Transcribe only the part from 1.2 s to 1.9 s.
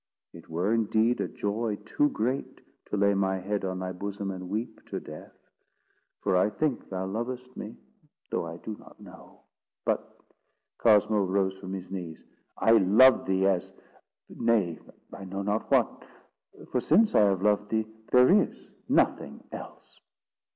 a joy